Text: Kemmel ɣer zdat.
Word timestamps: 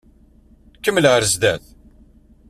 Kemmel 0.83 1.05
ɣer 1.11 1.23
zdat. 1.31 1.63